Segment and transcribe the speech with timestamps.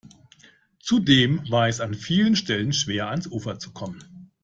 [0.79, 4.31] Zudem war es an vielen Stellen schwer, ans Ufer zu kommen.